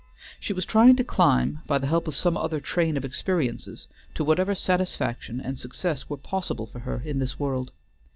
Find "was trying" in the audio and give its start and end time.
0.51-0.95